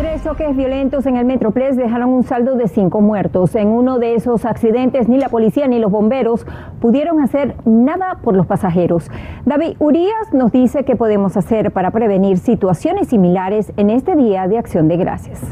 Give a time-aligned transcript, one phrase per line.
[0.00, 3.54] Tres choques violentos en el Metroplex dejaron un saldo de cinco muertos.
[3.54, 6.46] En uno de esos accidentes ni la policía ni los bomberos
[6.80, 9.10] pudieron hacer nada por los pasajeros.
[9.44, 14.56] David Urias nos dice qué podemos hacer para prevenir situaciones similares en este Día de
[14.56, 15.42] Acción de Gracias.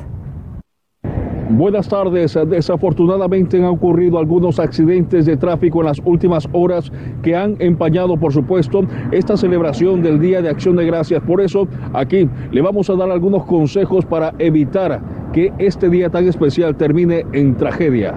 [1.51, 2.39] Buenas tardes.
[2.49, 8.35] Desafortunadamente han ocurrido algunos accidentes de tráfico en las últimas horas que han empañado, por
[8.35, 11.23] supuesto, esta celebración del Día de Acción de Gracias.
[11.23, 15.01] Por eso, aquí le vamos a dar algunos consejos para evitar
[15.33, 18.15] que este día tan especial termine en tragedia.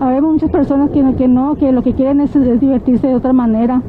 [0.00, 3.82] Hay muchas personas que no, que lo que quieren es divertirse de otra manera.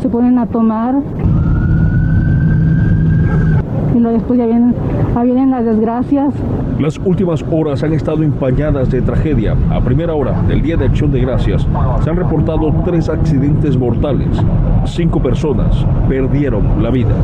[0.00, 1.00] Se ponen a tomar
[3.98, 4.74] y luego después ya vienen,
[5.14, 6.32] ya vienen las desgracias.
[6.78, 9.56] Las últimas horas han estado empañadas de tragedia.
[9.70, 11.66] A primera hora del Día de Acción de Gracias
[12.02, 14.28] se han reportado tres accidentes mortales.
[14.84, 17.14] Cinco personas perdieron la vida.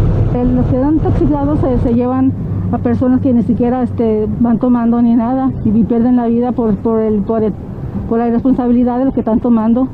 [0.55, 2.33] Los que dan intoxicados se, se llevan
[2.73, 6.53] a personas que ni siquiera este, van tomando ni nada y, y pierden la vida
[6.53, 7.53] por, por, el, por, el,
[8.09, 9.89] por la irresponsabilidad de lo que están tomando.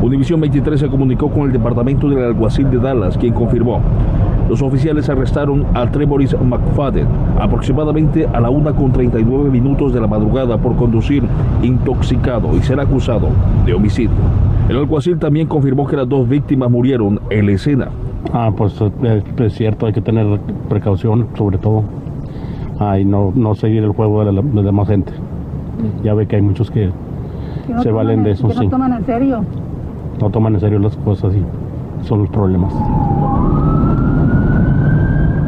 [0.00, 3.80] Univisión 23 se comunicó con el departamento del alguacil de Dallas, quien confirmó.
[4.48, 7.06] Los oficiales arrestaron a Trevoris McFadden
[7.38, 11.22] aproximadamente a la 1 con 39 minutos de la madrugada por conducir
[11.62, 13.28] intoxicado y ser acusado
[13.66, 14.10] de homicidio.
[14.68, 17.88] El alguacil también confirmó que las dos víctimas murieron en la escena.
[18.32, 21.84] Ah, pues es, es cierto, hay que tener precaución sobre todo.
[22.80, 25.12] Ah, y no, no seguir el juego de la, de la demás gente.
[26.02, 26.90] Ya ve que hay muchos que,
[27.66, 28.64] Que no se valen de eso, que sí.
[28.64, 29.44] no toman en serio.
[30.20, 32.72] No toman en serio las cosas y son los problemas.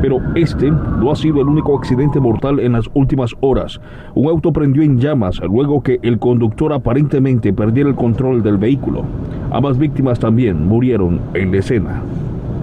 [0.00, 3.80] Pero este no ha sido el único accidente mortal en las últimas horas.
[4.14, 9.04] Un auto prendió en llamas luego que el conductor aparentemente perdiera el control del vehículo.
[9.50, 12.02] Ambas víctimas también murieron en la escena.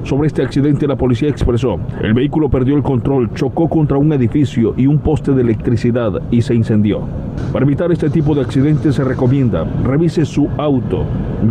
[0.03, 4.73] Sobre este accidente la policía expresó, el vehículo perdió el control, chocó contra un edificio
[4.77, 7.01] y un poste de electricidad y se incendió.
[7.51, 11.03] Para evitar este tipo de accidentes se recomienda, revise su auto,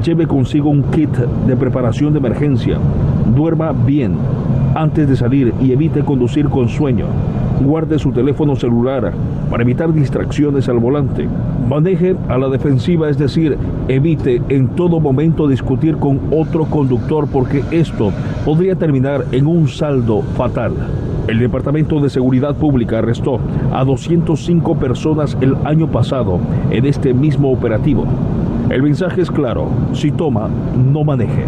[0.02, 2.78] lleve consigo un kit de preparación de emergencia,
[3.34, 4.16] duerma bien
[4.76, 7.06] antes de salir y evite conducir con sueño.
[7.60, 9.12] Guarde su teléfono celular
[9.50, 11.26] para evitar distracciones al volante.
[11.68, 13.56] Maneje a la defensiva, es decir,
[13.88, 18.12] evite en todo momento discutir con otro conductor porque esto
[18.44, 20.74] podría terminar en un saldo fatal.
[21.26, 23.40] El Departamento de Seguridad Pública arrestó
[23.72, 26.38] a 205 personas el año pasado
[26.70, 28.04] en este mismo operativo.
[28.68, 30.48] El mensaje es claro, si toma,
[30.92, 31.44] no maneje.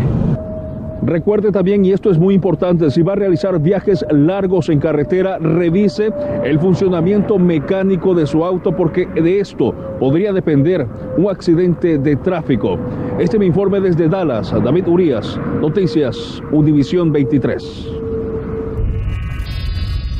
[1.08, 5.38] Recuerde también, y esto es muy importante, si va a realizar viajes largos en carretera,
[5.38, 6.12] revise
[6.44, 10.86] el funcionamiento mecánico de su auto porque de esto podría depender
[11.16, 12.78] un accidente de tráfico.
[13.18, 17.97] Este me informe desde Dallas, David Urias, Noticias, Univisión 23.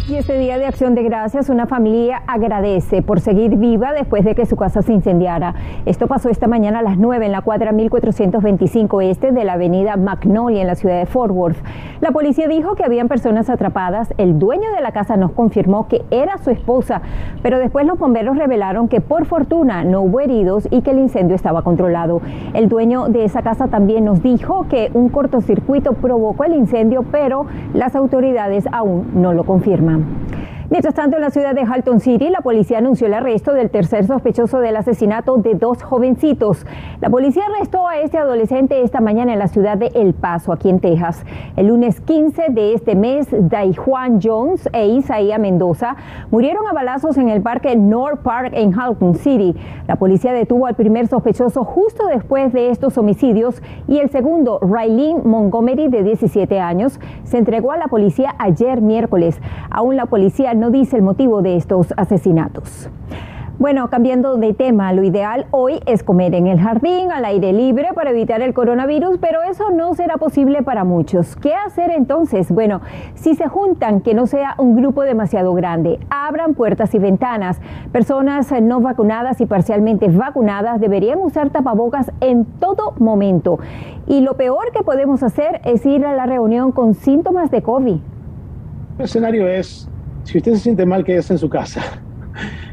[0.08, 4.34] Y este día de acción de gracias, una familia agradece por seguir viva después de
[4.34, 5.54] que su casa se incendiara.
[5.84, 9.98] Esto pasó esta mañana a las 9 en la cuadra 1425 este de la avenida
[9.98, 11.58] Magnolia en la ciudad de Fort Worth.
[12.00, 14.14] La policía dijo que habían personas atrapadas.
[14.16, 17.02] El dueño de la casa nos confirmó que era su esposa,
[17.42, 21.36] pero después los bomberos revelaron que por fortuna no hubo heridos y que el incendio
[21.36, 22.22] estaba controlado.
[22.54, 27.44] El dueño de esa casa también nos dijo que un cortocircuito provocó el incendio, pero
[27.74, 29.97] las autoridades aún no lo confirman.
[30.70, 34.06] Mientras tanto, en la ciudad de Halton City, la policía anunció el arresto del tercer
[34.06, 36.66] sospechoso del asesinato de dos jovencitos.
[37.00, 40.68] La policía arrestó a este adolescente esta mañana en la ciudad de El Paso, aquí
[40.68, 41.24] en Texas.
[41.56, 45.96] El lunes 15 de este mes, Daijuan Jones e Isaías Mendoza
[46.30, 49.56] murieron a balazos en el parque North Park en Halton City.
[49.86, 55.22] La policía detuvo al primer sospechoso justo después de estos homicidios y el segundo, Raylene
[55.24, 59.40] Montgomery, de 17 años, se entregó a la policía ayer miércoles.
[59.70, 62.90] Aún la policía no dice el motivo de estos asesinatos.
[63.58, 67.88] Bueno, cambiando de tema, lo ideal hoy es comer en el jardín, al aire libre,
[67.92, 71.34] para evitar el coronavirus, pero eso no será posible para muchos.
[71.34, 72.52] ¿Qué hacer entonces?
[72.52, 72.82] Bueno,
[73.14, 77.60] si se juntan, que no sea un grupo demasiado grande, abran puertas y ventanas.
[77.90, 83.58] Personas no vacunadas y parcialmente vacunadas deberían usar tapabocas en todo momento.
[84.06, 87.98] Y lo peor que podemos hacer es ir a la reunión con síntomas de COVID.
[88.98, 89.90] El escenario es,
[90.28, 92.02] si usted se siente mal, quédese en su casa.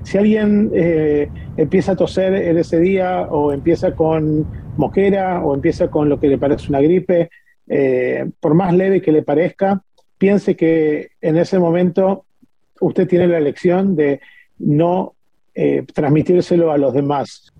[0.03, 5.89] Si alguien eh, empieza a toser en ese día o empieza con moquera o empieza
[5.89, 7.29] con lo que le parece una gripe,
[7.67, 9.81] eh, por más leve que le parezca,
[10.17, 12.25] piense que en ese momento
[12.81, 14.19] usted tiene la elección de
[14.59, 15.15] no
[15.55, 17.53] eh, transmitírselo a los demás.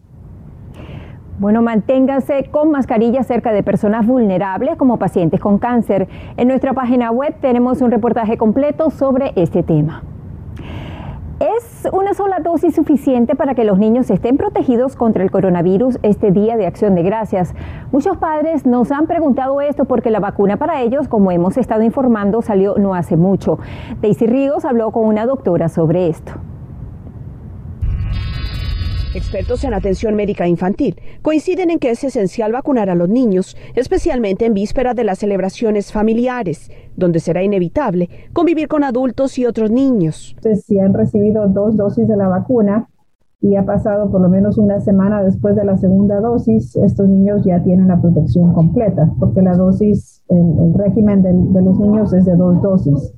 [1.38, 6.08] Bueno, manténganse con mascarilla cerca de personas vulnerables como pacientes con cáncer.
[6.38, 10.04] En nuestra página web tenemos un reportaje completo sobre este tema.
[11.42, 16.32] ¿Es una sola dosis suficiente para que los niños estén protegidos contra el coronavirus este
[16.32, 17.54] día de acción de gracias?
[17.92, 22.42] Muchos padres nos han preguntado esto porque la vacuna para ellos, como hemos estado informando,
[22.42, 23.60] salió no hace mucho.
[24.02, 26.32] Daisy Ríos habló con una doctora sobre esto.
[29.16, 34.46] Expertos en atención médica infantil coinciden en que es esencial vacunar a los niños, especialmente
[34.46, 40.36] en vísperas de las celebraciones familiares, donde será inevitable convivir con adultos y otros niños.
[40.66, 42.90] Si han recibido dos dosis de la vacuna
[43.40, 47.42] y ha pasado por lo menos una semana después de la segunda dosis, estos niños
[47.46, 52.36] ya tienen la protección completa, porque la dosis, el, régimen de, los niños es de
[52.36, 53.14] dos dosis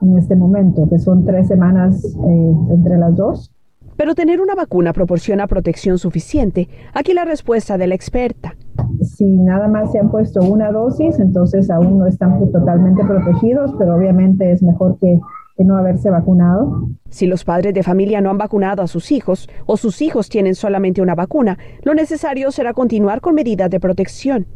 [0.00, 3.51] en este momento, que son tres semanas eh, entre las dos
[3.96, 6.68] pero tener una vacuna proporciona protección suficiente.
[6.94, 8.54] Aquí la respuesta de la experta.
[9.02, 13.96] Si nada más se han puesto una dosis, entonces aún no están totalmente protegidos, pero
[13.96, 15.20] obviamente es mejor que,
[15.56, 16.88] que no haberse vacunado.
[17.10, 20.54] Si los padres de familia no han vacunado a sus hijos o sus hijos tienen
[20.54, 24.46] solamente una vacuna, lo necesario será continuar con medidas de protección.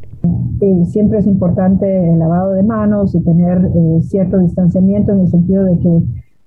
[0.61, 5.29] Y siempre es importante el lavado de manos y tener eh, cierto distanciamiento en el
[5.29, 6.03] sentido de que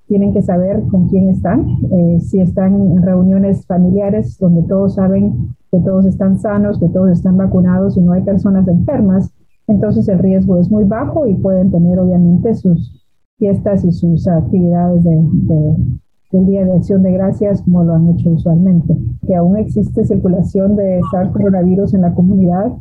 [0.09, 5.55] tienen que saber con quién están, eh, si están en reuniones familiares donde todos saben
[5.71, 9.31] que todos están sanos, que todos están vacunados y no hay personas enfermas,
[9.67, 13.05] entonces el riesgo es muy bajo y pueden tener obviamente sus
[13.37, 15.15] fiestas y sus actividades de,
[16.31, 18.97] del Día de Acción de Gracias como lo han hecho usualmente.
[19.27, 22.73] Que aún existe circulación de SARS coronavirus en la comunidad,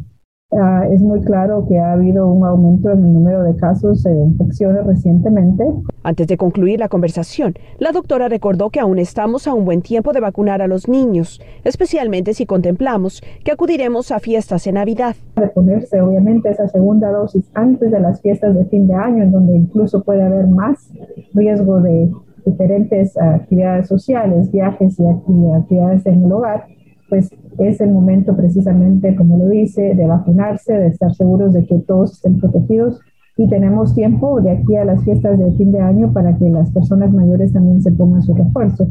[0.50, 4.14] Ah, es muy claro que ha habido un aumento en el número de casos de
[4.14, 5.62] infecciones recientemente.
[6.02, 10.14] Antes de concluir la conversación, la doctora recordó que aún estamos a un buen tiempo
[10.14, 15.16] de vacunar a los niños, especialmente si contemplamos que acudiremos a fiestas en Navidad.
[15.36, 19.32] De ponerse obviamente esa segunda dosis antes de las fiestas de fin de año, en
[19.32, 20.90] donde incluso puede haber más
[21.34, 22.10] riesgo de
[22.46, 26.64] diferentes actividades sociales, viajes y actividades en el hogar
[27.08, 31.78] pues es el momento precisamente, como lo dice, de vacunarse, de estar seguros de que
[31.80, 33.00] todos estén protegidos
[33.38, 36.70] y tenemos tiempo de aquí a las fiestas de fin de año para que las
[36.72, 38.88] personas mayores también se pongan su refuerzo.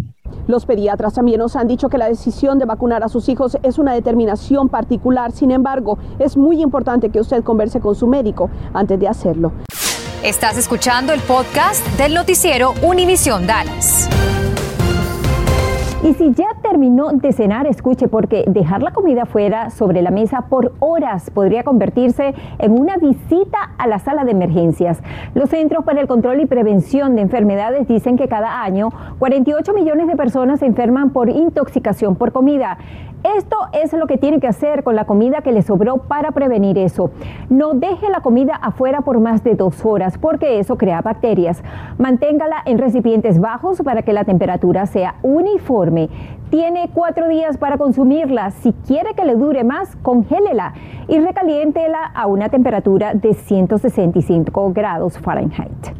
[0.47, 3.77] Los pediatras también nos han dicho que la decisión de vacunar a sus hijos es
[3.77, 8.97] una determinación particular, sin embargo, es muy importante que usted converse con su médico antes
[8.97, 9.51] de hacerlo.
[10.23, 14.09] Estás escuchando el podcast del noticiero Univisión Dallas.
[16.07, 20.45] Y si ya terminó de cenar, escuche, porque dejar la comida fuera sobre la mesa
[20.47, 25.03] por horas podría convertirse en una visita a la sala de emergencias.
[25.35, 28.89] Los Centros para el Control y Prevención de Enfermedades dicen que cada año
[29.19, 32.77] 48 millones de personas se enferman por intoxicación por comida.
[33.23, 36.77] Esto es lo que tiene que hacer con la comida que le sobró para prevenir
[36.77, 37.11] eso.
[37.49, 41.63] No deje la comida afuera por más de dos horas porque eso crea bacterias.
[41.97, 46.09] Manténgala en recipientes bajos para que la temperatura sea uniforme.
[46.49, 48.51] Tiene cuatro días para consumirla.
[48.51, 50.73] Si quiere que le dure más, congélela
[51.07, 55.97] y recaliéntela a una temperatura de 165 grados Fahrenheit.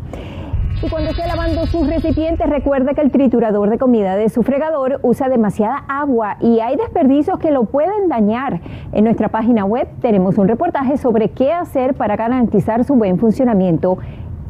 [0.80, 5.00] Y cuando esté lavando sus recipientes, recuerde que el triturador de comida de su fregador
[5.02, 8.62] usa demasiada agua y hay desperdicios que lo pueden dañar.
[8.92, 13.98] En nuestra página web tenemos un reportaje sobre qué hacer para garantizar su buen funcionamiento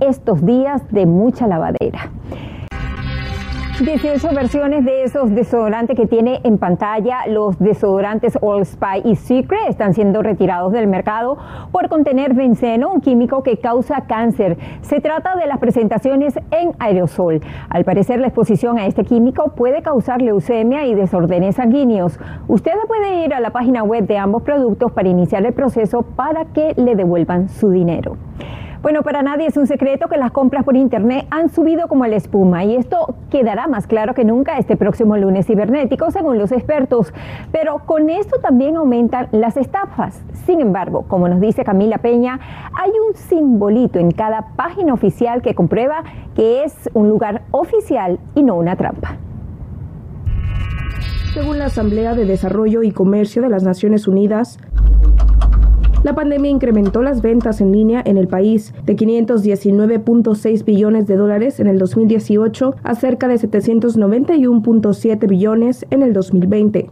[0.01, 2.11] estos días de mucha lavadera.
[3.79, 9.69] 18 versiones de esos desodorantes que tiene en pantalla los desodorantes All Spy y Secret
[9.69, 11.37] están siendo retirados del mercado
[11.71, 14.57] por contener benceno, un químico que causa cáncer.
[14.81, 17.39] Se trata de las presentaciones en aerosol.
[17.69, 22.19] Al parecer la exposición a este químico puede causar leucemia y desórdenes sanguíneos.
[22.47, 26.45] Usted puede ir a la página web de ambos productos para iniciar el proceso para
[26.45, 28.17] que le devuelvan su dinero.
[28.81, 32.15] Bueno, para nadie es un secreto que las compras por Internet han subido como la
[32.15, 37.11] espuma y esto quedará más claro que nunca este próximo lunes cibernético, según los expertos.
[37.51, 40.21] Pero con esto también aumentan las estafas.
[40.45, 42.39] Sin embargo, como nos dice Camila Peña,
[42.79, 46.03] hay un simbolito en cada página oficial que comprueba
[46.35, 49.17] que es un lugar oficial y no una trampa.
[51.33, 54.59] Según la Asamblea de Desarrollo y Comercio de las Naciones Unidas,
[56.07, 61.59] la pandemia incrementó las ventas en línea en el país de 519.6 billones de dólares
[61.59, 66.89] en el 2018 a cerca de 791.7 billones en el 2020.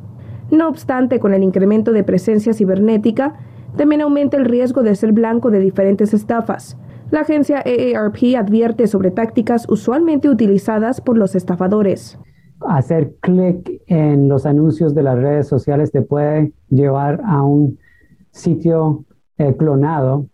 [0.51, 3.36] No obstante, con el incremento de presencia cibernética,
[3.77, 6.77] también aumenta el riesgo de ser blanco de diferentes estafas.
[7.10, 12.19] La agencia AARP advierte sobre tácticas usualmente utilizadas por los estafadores.
[12.67, 17.77] Hacer clic en los anuncios de las redes sociales te puede llevar a un
[18.36, 19.06] sitio
[19.38, 20.27] eh, clonado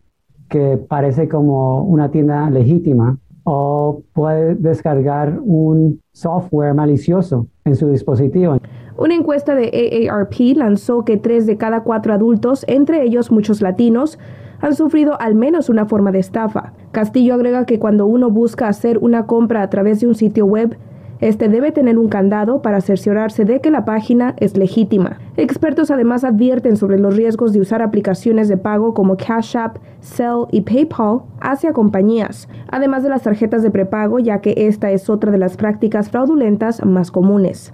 [0.50, 8.58] que parece como una tienda legítima o puede descargar un software malicioso en su dispositivo.
[8.98, 14.20] Una encuesta de AARP lanzó que tres de cada cuatro adultos, entre ellos muchos latinos,
[14.60, 16.74] han sufrido al menos una forma de estafa.
[16.92, 20.78] Castillo agrega que cuando uno busca hacer una compra a través de un sitio web,
[21.22, 25.20] este debe tener un candado para cerciorarse de que la página es legítima.
[25.38, 30.48] Expertos además advierten sobre los riesgos de usar aplicaciones de pago como Cash App, Zelle
[30.52, 35.32] y PayPal hacia compañías, además de las tarjetas de prepago, ya que esta es otra
[35.32, 37.72] de las prácticas fraudulentas más comunes.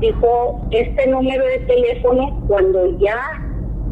[0.00, 3.18] Dijo, este número de teléfono, cuando ya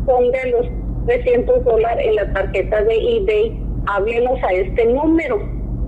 [0.07, 0.67] ponga los
[1.07, 5.39] 300 dólares en la tarjeta de eBay, háblenos a este número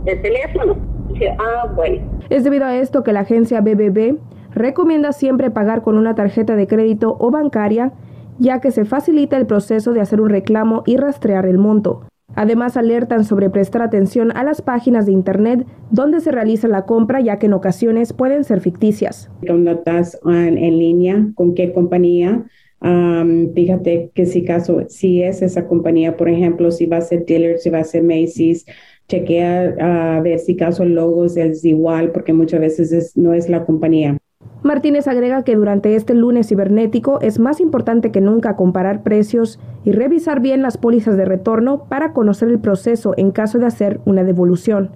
[0.05, 0.90] de teléfono.
[1.21, 2.01] Dice, ah, bueno.
[2.31, 4.17] Es debido a esto que la agencia BBB
[4.55, 7.93] recomienda siempre pagar con una tarjeta de crédito o bancaria,
[8.39, 12.07] ya que se facilita el proceso de hacer un reclamo y rastrear el monto.
[12.37, 17.21] Además, alertan sobre prestar atención a las páginas de Internet donde se realiza la compra,
[17.21, 19.31] ya que en ocasiones pueden ser ficticias.
[19.47, 22.45] Cuando estás en, línea, con qué compañía,
[22.81, 27.59] fíjate que si caso, si es esa compañía, por ejemplo, si va a ser Dealer,
[27.59, 28.65] si va a ser Macy's,
[29.09, 33.65] chequea a ver si caso el logo es igual, porque muchas veces no es la
[33.65, 34.17] compañía.
[34.63, 39.93] Martínez agrega que durante este lunes cibernético es más importante que nunca comparar precios y
[39.93, 44.23] revisar bien las pólizas de retorno para conocer el proceso en caso de hacer una
[44.23, 44.91] devolución.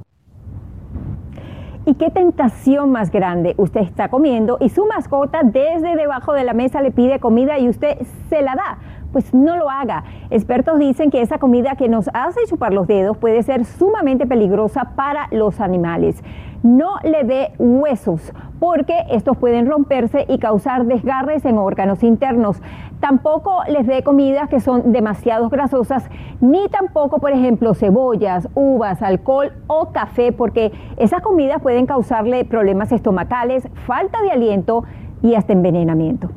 [1.86, 3.54] ¿Y qué tentación más grande?
[3.58, 7.68] Usted está comiendo y su mascota desde debajo de la mesa le pide comida y
[7.68, 7.98] usted
[8.30, 8.78] se la da
[9.14, 10.02] pues no lo haga.
[10.28, 14.90] Expertos dicen que esa comida que nos hace chupar los dedos puede ser sumamente peligrosa
[14.96, 16.20] para los animales.
[16.64, 22.60] No le dé huesos porque estos pueden romperse y causar desgarres en órganos internos.
[22.98, 29.52] Tampoco les dé comidas que son demasiado grasosas, ni tampoco, por ejemplo, cebollas, uvas, alcohol
[29.68, 34.82] o café, porque esas comidas pueden causarle problemas estomacales, falta de aliento
[35.22, 36.30] y hasta envenenamiento.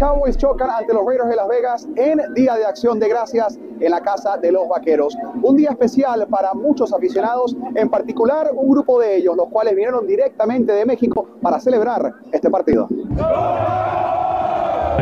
[0.00, 3.90] Cowboys chocan ante los Raiders de Las Vegas en Día de Acción de Gracias en
[3.90, 5.14] la Casa de los Vaqueros.
[5.42, 10.06] Un día especial para muchos aficionados, en particular un grupo de ellos, los cuales vinieron
[10.06, 12.88] directamente de México para celebrar este partido.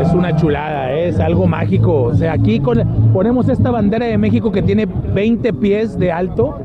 [0.01, 1.11] Es una chulada, ¿eh?
[1.11, 2.03] es algo mágico.
[2.03, 2.61] O sea, aquí
[3.13, 6.59] ponemos esta bandera de México que tiene 20 pies de alto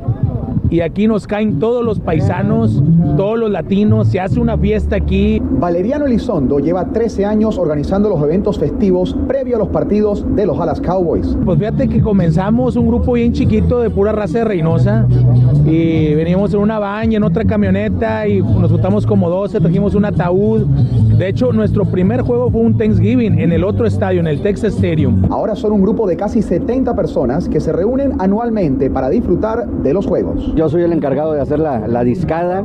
[0.70, 2.82] y aquí nos caen todos los paisanos,
[3.16, 5.40] todos los latinos, se hace una fiesta aquí.
[5.40, 10.58] Valeriano Elizondo lleva 13 años organizando los eventos festivos previo a los partidos de los
[10.58, 11.36] Dallas Cowboys.
[11.44, 15.06] Pues fíjate que comenzamos un grupo bien chiquito de pura raza de Reynosa
[15.66, 20.04] y venimos en una baña, en otra camioneta y nos juntamos como 12, trajimos un
[20.04, 20.66] ataúd.
[21.18, 24.74] De hecho, nuestro primer juego fue un Thanksgiving en el otro estadio, en el Texas
[24.74, 25.26] Stadium.
[25.30, 29.94] Ahora son un grupo de casi 70 personas que se reúnen anualmente para disfrutar de
[29.94, 30.52] los juegos.
[30.56, 32.64] Yo soy el encargado de hacer la, la discada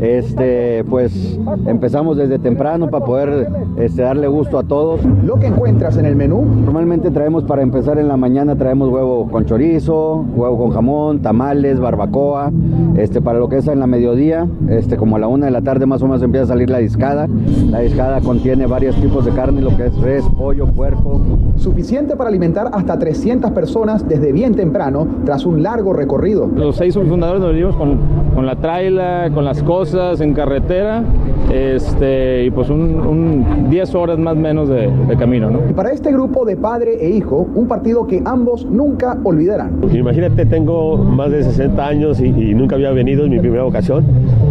[0.00, 5.00] este, pues empezamos desde temprano para poder este, darle gusto a todos.
[5.24, 6.44] Lo que encuentras en el menú.
[6.44, 11.80] Normalmente traemos para empezar en la mañana, traemos huevo con chorizo, huevo con jamón, tamales,
[11.80, 12.52] barbacoa.
[12.96, 15.62] Este, para lo que es en la mediodía, este, como a la una de la
[15.62, 17.28] tarde más o menos empieza a salir la discada.
[17.70, 21.20] La discada contiene varios tipos de carne, lo que es res, pollo, puerco.
[21.56, 26.48] Suficiente para alimentar hasta 300 personas desde bien temprano tras un largo recorrido.
[26.54, 27.98] Los seis fundadores nos venimos con,
[28.34, 31.04] con la traila, con las cosas en carretera
[31.52, 35.50] este, y pues un 10 horas más o menos de, camino.
[35.50, 35.60] ¿no?
[35.68, 39.80] Y para este grupo de padre e hijo, un partido que ambos nunca olvidarán.
[39.92, 44.04] Imagínate, tengo más de 60 años y, nunca había venido, en mi primera ocasión.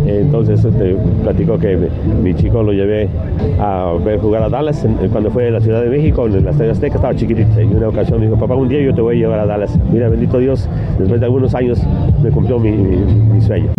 [0.06, 1.90] Entonces te este, platico que
[2.22, 3.10] mi chico lo llevé
[3.60, 6.72] a ver jugar a Dallas cuando fue a la Ciudad de México, en la Estadio
[6.72, 7.62] Azteca, estaba chiquitito.
[7.62, 9.78] Y una ocasión me dijo, papá, un día yo te voy a llevar a Dallas.
[9.92, 10.70] Mira, bendito Dios,
[11.00, 11.80] después de algunos años
[12.22, 13.72] me cumplió mi, mi sueño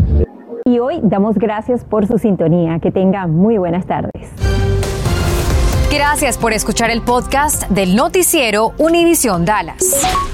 [0.66, 2.81] y hoy damos gracias por su sintonía.
[2.81, 4.11] Que tenga muy buenas tardes.
[5.93, 10.33] Gracias por escuchar el podcast del noticiero Univisión Dallas.